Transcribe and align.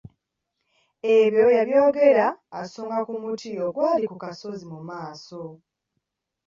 Ebyo 1.17 1.45
yabyogera 1.57 2.25
asonga 2.61 2.99
ku 3.07 3.13
muti 3.23 3.49
ogwali 3.65 4.05
ku 4.11 4.17
kasozi 4.23 4.63
mu 4.71 4.79
maaso. 4.89 5.43